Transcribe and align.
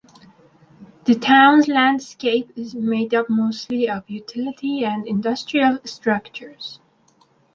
The 1.05 1.13
town's 1.13 1.67
landscape 1.67 2.49
is 2.55 2.73
made 2.73 3.13
up 3.13 3.29
mostly 3.29 3.87
of 3.87 4.09
utility 4.09 4.83
and 4.83 5.05
industrial 5.07 5.77
structures. 5.85 6.79